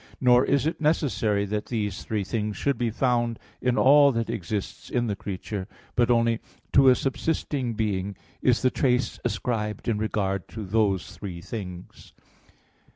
[0.19, 4.89] Nor is it necessary that these three things should be found in all that exists
[4.89, 6.39] in the creature; but only
[6.73, 12.13] to a subsisting being is the trace ascribed in regard to those three things.